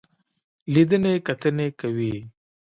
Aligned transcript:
لیدنې 0.73 1.13
کتنې 1.27 1.67
کوي. 1.79 2.15